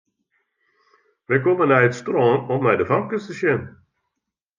Wy 1.27 1.37
komme 1.43 1.65
nei 1.67 1.85
it 1.87 1.97
strân 1.99 2.39
om 2.53 2.61
nei 2.63 2.77
de 2.79 2.85
famkes 2.91 3.25
te 3.25 3.33
sjen. 3.39 3.61